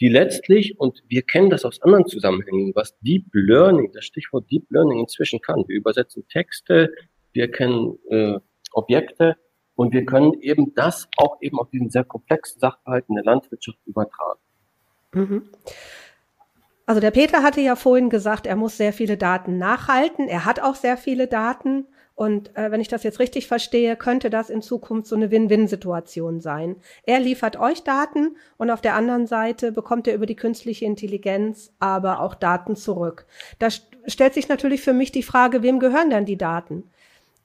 [0.00, 4.70] die letztlich, und wir kennen das aus anderen Zusammenhängen, was Deep Learning, das Stichwort Deep
[4.70, 5.64] Learning inzwischen kann.
[5.68, 6.92] Wir übersetzen Texte,
[7.32, 8.38] wir kennen äh,
[8.72, 9.36] Objekte
[9.74, 14.40] und wir können eben das auch eben auf diesen sehr komplexen Sachverhalten der Landwirtschaft übertragen.
[15.14, 15.50] Mhm.
[16.92, 20.28] Also der Peter hatte ja vorhin gesagt, er muss sehr viele Daten nachhalten.
[20.28, 21.86] Er hat auch sehr viele Daten.
[22.14, 26.42] Und äh, wenn ich das jetzt richtig verstehe, könnte das in Zukunft so eine Win-Win-Situation
[26.42, 26.76] sein.
[27.04, 31.72] Er liefert euch Daten und auf der anderen Seite bekommt er über die künstliche Intelligenz
[31.78, 33.24] aber auch Daten zurück.
[33.58, 36.90] Da stellt sich natürlich für mich die Frage, wem gehören denn die Daten?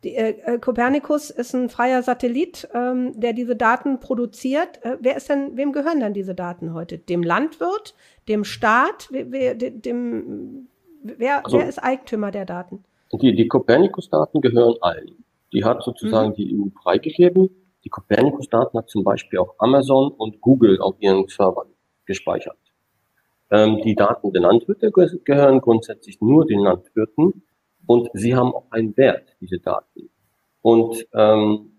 [0.03, 4.83] Die, äh, Copernicus ist ein freier Satellit, ähm, der diese Daten produziert.
[4.83, 6.99] Äh, wer ist denn, wem gehören denn diese Daten heute?
[6.99, 7.95] Dem Landwirt,
[8.27, 10.67] dem Staat, wer, dem,
[11.01, 12.83] wer, also, wer ist Eigentümer der Daten?
[13.13, 15.23] Die, die Copernicus-Daten gehören allen.
[15.51, 16.35] Die hat sozusagen mhm.
[16.35, 17.49] die EU freigegeben.
[17.83, 21.69] Die Copernicus-Daten hat zum Beispiel auch Amazon und Google auf ihren Servern
[22.05, 22.57] gespeichert.
[23.49, 27.43] Ähm, die Daten der Landwirte gehören grundsätzlich nur den Landwirten
[27.87, 30.09] und sie haben auch einen Wert, diese Daten.
[30.61, 31.71] Und ähm,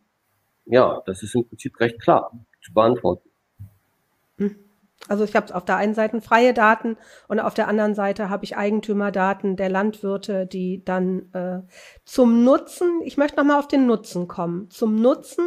[0.64, 3.29] ja, das ist im Prinzip recht klar zu beantworten.
[4.38, 4.57] Hm.
[5.07, 6.97] Also ich habe auf der einen Seite freie Daten
[7.29, 11.61] und auf der anderen Seite habe ich Eigentümerdaten der Landwirte, die dann äh,
[12.05, 15.44] zum Nutzen, ich möchte nochmal auf den Nutzen kommen, zum Nutzen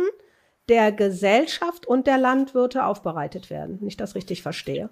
[0.70, 4.90] der Gesellschaft und der Landwirte aufbereitet werden, wenn ich das richtig verstehe.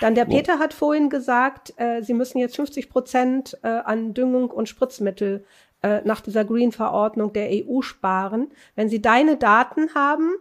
[0.00, 4.50] Dann der Peter hat vorhin gesagt, äh, Sie müssen jetzt 50 Prozent äh, an Düngung
[4.50, 5.44] und Spritzmittel
[5.82, 8.48] äh, nach dieser Green-Verordnung der EU sparen.
[8.74, 10.34] Wenn Sie deine Daten haben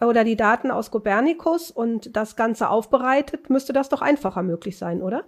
[0.00, 4.78] äh, oder die Daten aus Copernicus und das Ganze aufbereitet, müsste das doch einfacher möglich
[4.78, 5.24] sein, oder?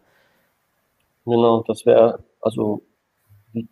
[1.25, 2.83] Genau, das wäre also
[3.55, 3.69] die,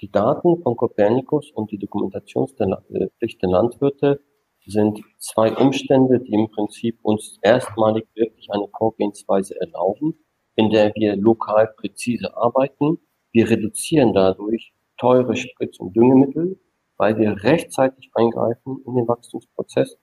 [0.00, 4.20] die Daten von Copernicus und die Dokumentationspflicht der Landwirte
[4.66, 10.14] sind zwei Umstände, die im Prinzip uns erstmalig wirklich eine Vorgehensweise erlauben,
[10.56, 12.98] in der wir lokal präzise arbeiten.
[13.32, 16.58] Wir reduzieren dadurch teure Spritz- und Düngemittel,
[16.96, 19.98] weil wir rechtzeitig eingreifen in den Wachstumsprozess.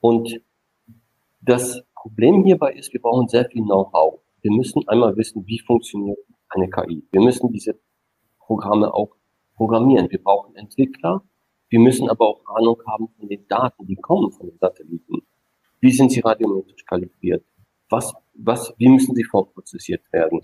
[0.00, 0.40] Und
[1.40, 4.20] das Problem hierbei ist, wir brauchen sehr viel Know-how.
[4.42, 6.18] Wir müssen einmal wissen, wie funktioniert
[6.50, 7.02] eine KI.
[7.10, 7.80] Wir müssen diese
[8.38, 9.16] Programme auch
[9.56, 10.10] programmieren.
[10.10, 11.24] Wir brauchen Entwickler,
[11.74, 15.26] wir müssen aber auch Ahnung haben von den Daten, die kommen von den Satelliten.
[15.80, 17.44] Wie sind sie radiometrisch kalibriert?
[17.88, 20.40] Was, was, wie müssen sie vorprozessiert werden?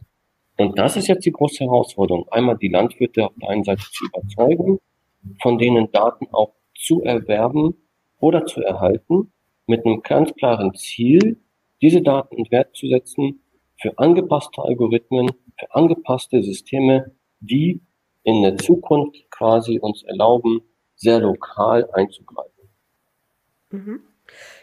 [0.59, 2.27] Und das ist jetzt die große Herausforderung.
[2.33, 4.81] Einmal die Landwirte auf der einen Seite zu überzeugen,
[5.41, 7.77] von denen Daten auch zu erwerben
[8.19, 9.33] oder zu erhalten,
[9.69, 11.41] mit einem ganz klaren Ziel,
[11.81, 13.41] diese Daten in Wert zu setzen
[13.81, 17.83] für angepasste Algorithmen, für angepasste Systeme, die
[18.25, 20.63] in der Zukunft quasi uns erlauben,
[21.01, 22.69] sehr lokal einzugreifen.
[23.71, 24.01] Mhm.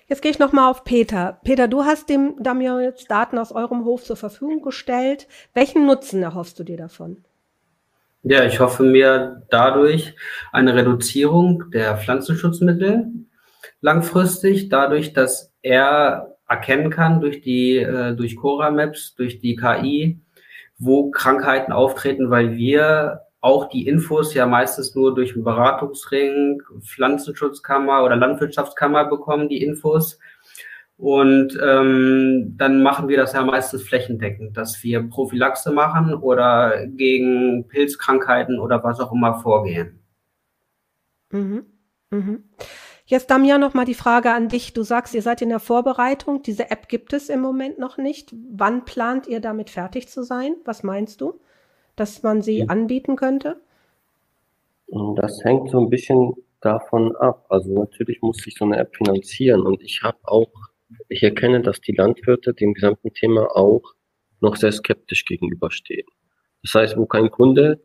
[0.08, 1.40] Jetzt gehe ich nochmal auf Peter.
[1.44, 5.28] Peter, du hast dem Damian jetzt Daten aus eurem Hof zur Verfügung gestellt.
[5.54, 7.26] Welchen Nutzen erhoffst du dir davon?
[8.24, 10.16] Ja, ich hoffe mir dadurch
[10.52, 13.12] eine Reduzierung der Pflanzenschutzmittel
[13.82, 20.20] langfristig, dadurch, dass er erkennen kann durch die äh, durch Cora Maps, durch die KI,
[20.78, 28.04] wo Krankheiten auftreten, weil wir auch die Infos ja meistens nur durch einen Beratungsring, Pflanzenschutzkammer
[28.04, 30.20] oder Landwirtschaftskammer bekommen, die Infos.
[30.98, 37.68] Und ähm, dann machen wir das ja meistens flächendeckend, dass wir Prophylaxe machen oder gegen
[37.68, 40.00] Pilzkrankheiten oder was auch immer vorgehen.
[41.32, 41.66] Mhm.
[42.10, 42.44] Mhm.
[43.06, 44.74] Jetzt, Damian, noch mal die Frage an dich.
[44.74, 46.42] Du sagst, ihr seid in der Vorbereitung.
[46.42, 48.34] Diese App gibt es im Moment noch nicht.
[48.52, 50.56] Wann plant ihr damit fertig zu sein?
[50.66, 51.40] Was meinst du?
[51.98, 52.70] Dass man sie mhm.
[52.70, 53.60] anbieten könnte?
[55.18, 57.46] Das hängt so ein bisschen davon ab.
[57.50, 60.52] Also natürlich muss sich so eine App finanzieren und ich habe auch,
[61.10, 63.84] ich erkenne, dass die Landwirte dem gesamten Thema auch
[64.40, 66.08] noch sehr skeptisch gegenüberstehen.
[66.64, 67.82] Das heißt, wo kein Kunde,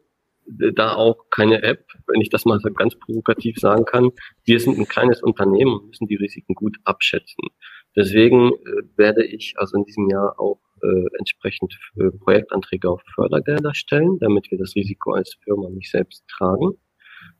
[0.60, 4.10] äh, da auch keine App, wenn ich das mal so ganz provokativ sagen kann.
[4.44, 7.48] Wir sind ein kleines Unternehmen und müssen die Risiken gut abschätzen.
[7.96, 13.74] Deswegen äh, werde ich also in diesem Jahr auch äh, entsprechend äh, Projektanträge auf Fördergelder
[13.74, 16.72] stellen, damit wir das Risiko als Firma nicht selbst tragen.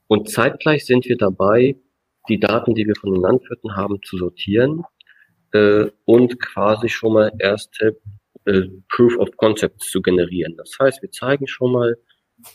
[0.07, 1.75] Und zeitgleich sind wir dabei,
[2.29, 4.83] die Daten, die wir von den Landwirten haben, zu sortieren
[5.51, 7.99] äh, und quasi schon mal erste
[8.45, 10.55] äh, Proof of Concepts zu generieren.
[10.57, 11.97] Das heißt, wir zeigen schon mal,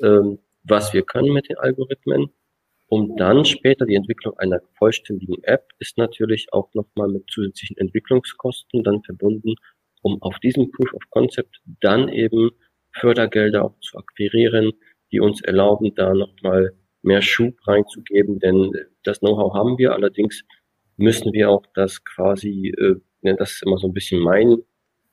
[0.02, 2.32] ähm, was wir können mit den Algorithmen.
[2.88, 8.82] Um dann später die Entwicklung einer vollständigen App ist natürlich auch nochmal mit zusätzlichen Entwicklungskosten
[8.82, 9.54] dann verbunden
[10.02, 12.50] um auf diesem Proof of Concept dann eben
[12.92, 14.72] Fördergelder auch zu akquirieren,
[15.12, 16.72] die uns erlauben, da nochmal
[17.02, 18.72] mehr Schub reinzugeben, denn
[19.04, 20.42] das Know-how haben wir, allerdings
[20.96, 24.56] müssen wir auch das quasi, äh, das ist immer so ein bisschen mein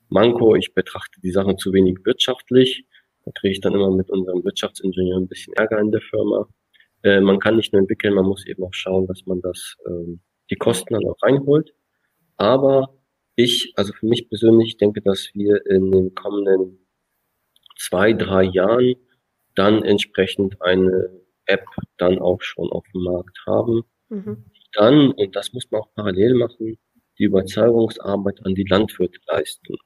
[0.08, 2.84] Manko, ich betrachte die Sachen zu wenig wirtschaftlich,
[3.24, 6.48] da kriege ich dann immer mit unserem Wirtschaftsingenieur ein bisschen Ärger in der Firma.
[7.06, 10.18] Äh, man kann nicht nur entwickeln, man muss eben auch schauen, dass man das, äh,
[10.50, 11.72] die Kosten dann auch reinholt.
[12.36, 12.98] Aber
[13.36, 16.84] ich, also für mich persönlich, denke, dass wir in den kommenden
[17.78, 18.96] zwei, drei Jahren
[19.54, 21.10] dann entsprechend eine
[21.44, 21.64] App
[21.96, 23.82] dann auch schon auf dem Markt haben.
[24.08, 24.44] Mhm.
[24.72, 26.76] Dann, und das muss man auch parallel machen,
[27.18, 29.76] die Überzeugungsarbeit an die Landwirte leisten,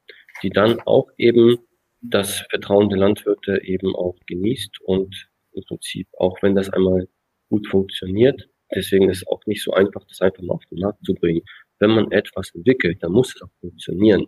[0.42, 1.58] die dann auch eben
[2.00, 7.08] das Vertrauen der Landwirte eben auch genießt und im Prinzip, auch wenn das einmal
[7.48, 11.04] gut funktioniert, deswegen ist es auch nicht so einfach, das einfach mal auf den Markt
[11.04, 11.42] zu bringen
[11.80, 14.26] wenn man etwas entwickelt, dann muss es auch funktionieren,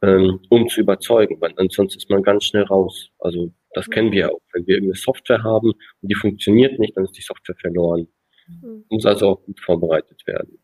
[0.00, 3.10] ähm, um zu überzeugen, weil ansonsten ist man ganz schnell raus.
[3.18, 4.40] Also Das kennen wir auch.
[4.52, 8.08] Wenn wir irgendeine Software haben und die funktioniert nicht, dann ist die Software verloren.
[8.46, 8.84] Mhm.
[8.88, 10.58] Muss also auch gut vorbereitet werden.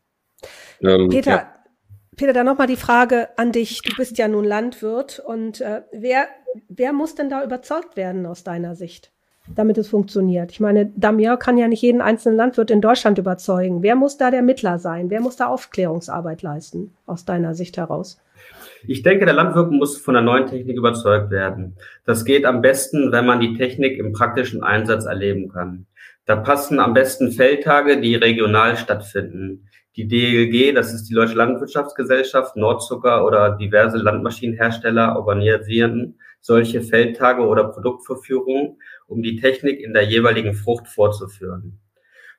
[0.81, 1.55] Ähm, Peter, ja.
[2.15, 3.81] Peter, da nochmal die Frage an dich.
[3.81, 6.27] Du bist ja nun Landwirt und äh, wer,
[6.69, 9.11] wer muss denn da überzeugt werden aus deiner Sicht,
[9.47, 10.51] damit es funktioniert?
[10.51, 13.83] Ich meine, Damir kann ja nicht jeden einzelnen Landwirt in Deutschland überzeugen.
[13.83, 15.09] Wer muss da der Mittler sein?
[15.09, 18.19] Wer muss da Aufklärungsarbeit leisten, aus deiner Sicht heraus?
[18.87, 21.75] Ich denke, der Landwirt muss von der neuen Technik überzeugt werden.
[22.05, 25.85] Das geht am besten, wenn man die Technik im praktischen Einsatz erleben kann.
[26.25, 29.67] Da passen am besten Feldtage, die regional stattfinden.
[29.95, 37.63] Die DLG, das ist die Deutsche Landwirtschaftsgesellschaft, Nordzucker oder diverse Landmaschinenhersteller organisieren solche Feldtage oder
[37.63, 38.77] Produktverführungen,
[39.07, 41.79] um die Technik in der jeweiligen Frucht vorzuführen.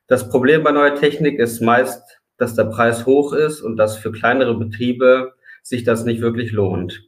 [0.07, 4.13] Das Problem bei neuer Technik ist meist, dass der Preis hoch ist und dass für
[4.13, 7.03] kleinere Betriebe sich das nicht wirklich lohnt.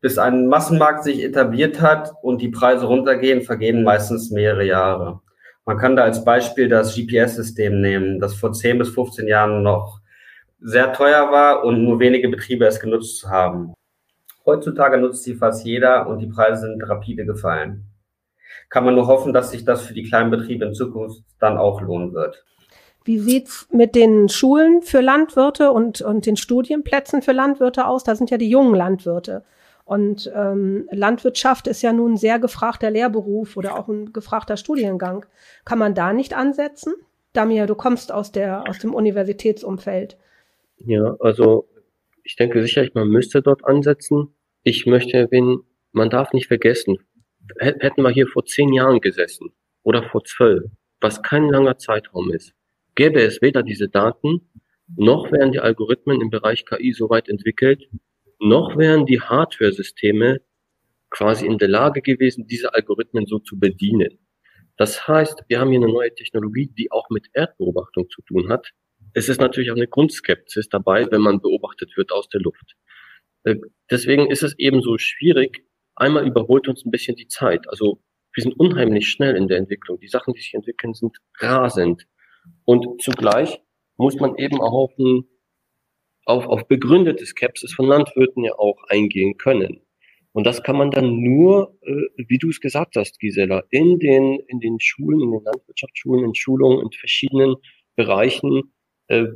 [0.00, 5.20] Bis ein Massenmarkt sich etabliert hat und die Preise runtergehen, vergehen meistens mehrere Jahre.
[5.66, 10.00] Man kann da als Beispiel das GPS-System nehmen, das vor 10 bis 15 Jahren noch
[10.58, 13.74] sehr teuer war und nur wenige Betriebe es genutzt haben.
[14.46, 17.86] Heutzutage nutzt sie fast jeder und die Preise sind rapide gefallen.
[18.68, 21.80] Kann man nur hoffen, dass sich das für die kleinen Betriebe in Zukunft dann auch
[21.80, 22.44] lohnen wird.
[23.04, 28.04] Wie sieht's mit den Schulen für Landwirte und, und den Studienplätzen für Landwirte aus?
[28.04, 29.44] Da sind ja die jungen Landwirte.
[29.84, 35.26] Und ähm, Landwirtschaft ist ja nun ein sehr gefragter Lehrberuf oder auch ein gefragter Studiengang.
[35.66, 36.94] Kann man da nicht ansetzen?
[37.34, 40.16] Damir, du kommst aus, der, aus dem Universitätsumfeld.
[40.78, 41.66] Ja, also
[42.24, 44.34] ich denke sicherlich, man müsste dort ansetzen.
[44.62, 45.60] Ich möchte erwähnen,
[45.92, 46.96] man darf nicht vergessen,
[47.58, 49.50] hätten wir hier vor zehn Jahren gesessen
[49.82, 50.64] oder vor zwölf,
[51.00, 52.54] was kein langer Zeitraum ist,
[52.94, 54.50] gäbe es weder diese Daten,
[54.96, 57.88] noch wären die Algorithmen im Bereich KI so weit entwickelt,
[58.40, 60.40] noch wären die Hardware-Systeme
[61.10, 64.18] quasi in der Lage gewesen, diese Algorithmen so zu bedienen.
[64.76, 68.70] Das heißt, wir haben hier eine neue Technologie, die auch mit Erdbeobachtung zu tun hat.
[69.14, 72.74] Es ist natürlich auch eine Grundskepsis dabei, wenn man beobachtet wird aus der Luft.
[73.44, 73.56] Äh,
[73.90, 75.64] deswegen ist es eben so schwierig.
[75.94, 77.68] Einmal überholt uns ein bisschen die Zeit.
[77.68, 78.02] Also
[78.34, 80.00] wir sind unheimlich schnell in der Entwicklung.
[80.00, 82.06] Die Sachen, die sich entwickeln, sind rasend.
[82.64, 83.60] Und zugleich
[83.96, 85.24] muss man eben auch auf, ein,
[86.24, 89.80] auf, auf begründete Skepsis von Landwirten ja auch eingehen können.
[90.32, 94.40] Und das kann man dann nur, äh, wie du es gesagt hast, Gisela, in den,
[94.48, 97.54] in den Schulen, in den Landwirtschaftsschulen, in Schulungen, in verschiedenen
[97.94, 98.74] Bereichen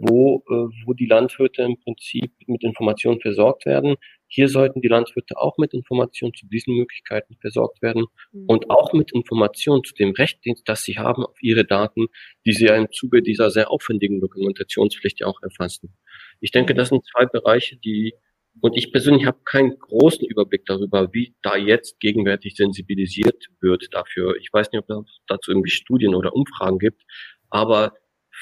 [0.00, 3.96] wo, äh, wo die Landwirte im Prinzip mit Informationen versorgt werden.
[4.26, 8.44] Hier sollten die Landwirte auch mit Informationen zu diesen Möglichkeiten versorgt werden mhm.
[8.46, 12.06] und auch mit Informationen zu dem Recht, das sie haben auf ihre Daten,
[12.46, 15.94] die sie ja im Zuge dieser sehr aufwendigen Dokumentationspflicht ja auch erfassen.
[16.40, 18.14] Ich denke, das sind zwei Bereiche, die
[18.60, 24.36] und ich persönlich habe keinen großen Überblick darüber, wie da jetzt gegenwärtig sensibilisiert wird dafür.
[24.36, 27.02] Ich weiß nicht, ob es dazu irgendwie Studien oder Umfragen gibt,
[27.50, 27.92] aber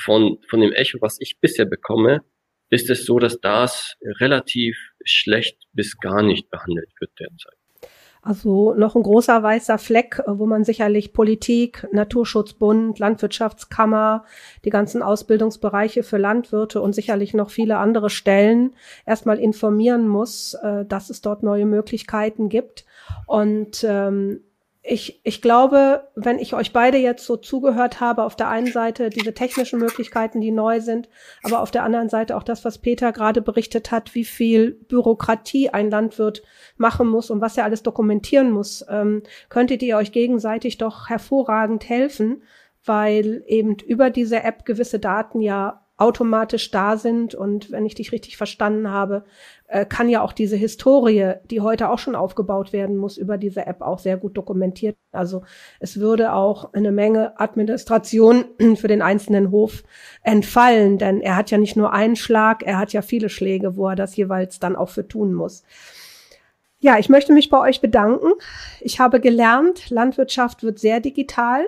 [0.04, 2.22] von, von dem Echo, was ich bisher bekomme,
[2.70, 7.54] ist es so, dass das relativ schlecht bis gar nicht behandelt wird derzeit.
[8.26, 14.24] Also noch ein großer weißer Fleck, wo man sicherlich Politik, Naturschutzbund, Landwirtschaftskammer,
[14.64, 18.74] die ganzen Ausbildungsbereiche für Landwirte und sicherlich noch viele andere Stellen
[19.06, 22.84] erstmal informieren muss, äh, dass es dort neue Möglichkeiten gibt.
[23.28, 24.40] Und ähm,
[24.88, 29.10] ich, ich glaube, wenn ich euch beide jetzt so zugehört habe, auf der einen Seite
[29.10, 31.08] diese technischen Möglichkeiten, die neu sind,
[31.42, 35.70] aber auf der anderen Seite auch das, was Peter gerade berichtet hat, wie viel Bürokratie
[35.70, 36.42] ein Landwirt
[36.76, 41.88] machen muss und was er alles dokumentieren muss, ähm, könntet ihr euch gegenseitig doch hervorragend
[41.88, 42.44] helfen,
[42.84, 47.34] weil eben über diese App gewisse Daten ja automatisch da sind.
[47.34, 49.24] Und wenn ich dich richtig verstanden habe,
[49.66, 53.66] äh, kann ja auch diese Historie, die heute auch schon aufgebaut werden muss, über diese
[53.66, 54.96] App auch sehr gut dokumentiert.
[55.12, 55.42] Also
[55.80, 58.44] es würde auch eine Menge Administration
[58.76, 59.82] für den einzelnen Hof
[60.22, 63.88] entfallen, denn er hat ja nicht nur einen Schlag, er hat ja viele Schläge, wo
[63.88, 65.64] er das jeweils dann auch für tun muss.
[66.78, 68.32] Ja, ich möchte mich bei euch bedanken.
[68.80, 71.64] Ich habe gelernt, Landwirtschaft wird sehr digital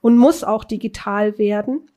[0.00, 1.90] und muss auch digital werden.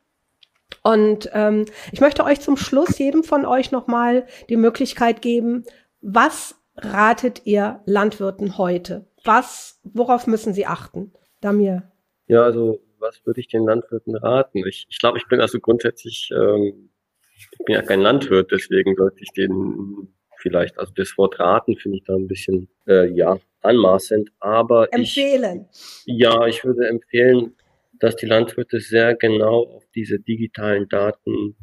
[0.85, 5.65] Und ähm, ich möchte euch zum Schluss jedem von euch nochmal die Möglichkeit geben,
[6.01, 9.07] was ratet ihr Landwirten heute?
[9.23, 11.11] Was, worauf müssen sie achten?
[11.41, 11.91] Damir.
[12.27, 14.59] Ja, also was würde ich den Landwirten raten?
[14.67, 16.91] Ich, ich glaube, ich bin also grundsätzlich, ähm,
[17.35, 21.97] ich bin ja kein Landwirt, deswegen sollte ich den vielleicht, also das Wort raten finde
[21.97, 25.67] ich da ein bisschen, äh, ja, anmaßend, aber empfehlen.
[25.71, 27.54] Ich, ja, ich würde empfehlen,
[27.99, 31.55] dass die Landwirte sehr genau auf diese digitalen Daten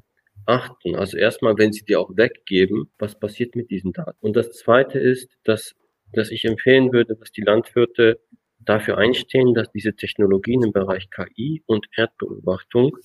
[0.47, 0.97] achten.
[0.97, 4.19] Also erstmal, wenn sie die auch weggeben, was passiert mit diesen Daten?
[4.21, 5.75] Und das zweite ist, dass,
[6.13, 8.21] dass ich empfehlen würde, dass die Landwirte
[8.59, 12.97] dafür einstehen, dass diese Technologien im Bereich KI und Erdbeobachtung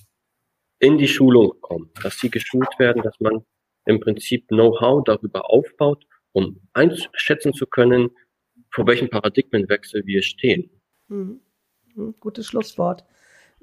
[0.79, 3.43] in die Schulung kommen, dass sie geschult werden, dass man
[3.85, 8.11] im Prinzip Know-how darüber aufbaut, um einschätzen zu können,
[8.69, 10.69] vor welchem Paradigmenwechsel wir stehen.
[11.07, 11.41] Hm.
[11.95, 13.03] Hm, gutes Schlusswort.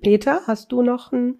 [0.02, 1.38] Peter, hast du noch ein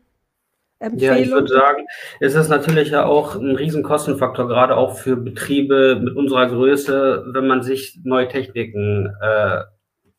[0.78, 1.16] Empfehlung?
[1.16, 1.86] Ja, ich würde sagen,
[2.20, 7.46] es ist natürlich ja auch ein Riesenkostenfaktor, gerade auch für Betriebe mit unserer Größe, wenn
[7.46, 9.62] man sich neue Techniken äh,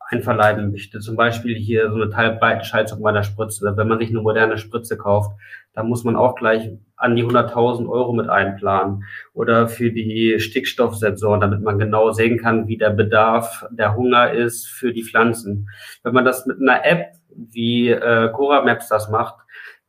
[0.10, 1.00] einverleiben möchte.
[1.00, 3.74] Zum Beispiel hier so eine Teilbreitenschaltung bei der Spritze.
[3.76, 5.32] Wenn man sich eine moderne Spritze kauft,
[5.74, 9.04] da muss man auch gleich an die 100.000 Euro mit einplanen.
[9.34, 14.68] Oder für die Stickstoffsensoren, damit man genau sehen kann, wie der Bedarf, der Hunger ist
[14.68, 15.70] für die Pflanzen.
[16.04, 19.45] Wenn man das mit einer App wie äh, Cora Maps das macht,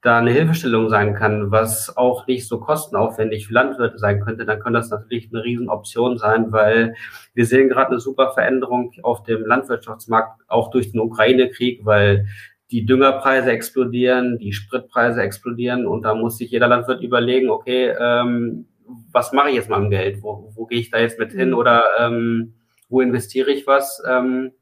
[0.07, 4.61] da eine Hilfestellung sein kann, was auch nicht so kostenaufwendig für Landwirte sein könnte, dann
[4.61, 6.94] könnte das natürlich eine Riesenoption sein, weil
[7.34, 12.26] wir sehen gerade eine super Veränderung auf dem Landwirtschaftsmarkt, auch durch den Ukraine-Krieg, weil
[12.70, 18.68] die Düngerpreise explodieren, die Spritpreise explodieren und da muss sich jeder Landwirt überlegen, okay, ähm,
[19.11, 20.22] was mache ich jetzt mal am Geld?
[20.22, 21.57] Wo, wo gehe ich da jetzt mit hin mhm.
[21.57, 22.54] oder ähm,
[22.88, 24.00] wo investiere ich was?
[24.09, 24.52] Ähm,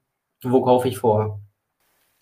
[0.43, 1.44] wo kaufe ich vor?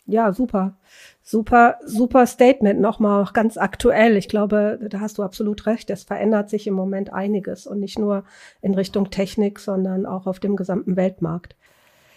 [0.06, 0.76] Ja, super.
[1.22, 4.16] Super, super Statement nochmal, ganz aktuell.
[4.16, 5.90] Ich glaube, da hast du absolut recht.
[5.90, 8.24] Es verändert sich im Moment einiges und nicht nur
[8.60, 11.54] in Richtung Technik, sondern auch auf dem gesamten Weltmarkt.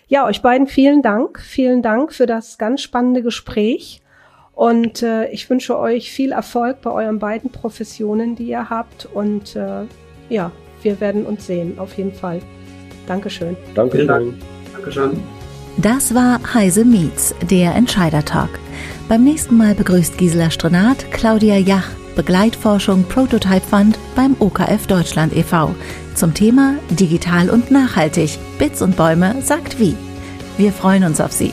[0.07, 1.39] Ja, euch beiden vielen Dank.
[1.39, 4.01] Vielen Dank für das ganz spannende Gespräch.
[4.53, 9.05] Und äh, ich wünsche euch viel Erfolg bei euren beiden Professionen, die ihr habt.
[9.05, 9.83] Und äh,
[10.29, 12.41] ja, wir werden uns sehen, auf jeden Fall.
[13.05, 13.57] Dankeschön.
[13.75, 14.39] Dankeschön.
[14.73, 15.44] Dankeschön.
[15.77, 18.49] Das war Heise Meets, der Entscheider Talk.
[19.09, 25.75] Beim nächsten Mal begrüßt Gisela Strenat Claudia Jach, Begleitforschung Prototype Fund beim OKF Deutschland e.V.
[26.15, 28.39] zum Thema Digital und Nachhaltig.
[28.57, 29.97] Bits und Bäume sagt wie.
[30.57, 31.51] Wir freuen uns auf Sie.